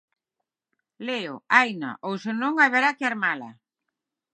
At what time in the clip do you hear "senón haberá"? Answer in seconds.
2.25-2.89